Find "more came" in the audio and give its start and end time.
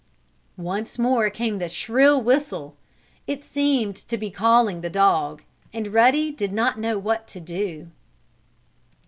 0.97-1.59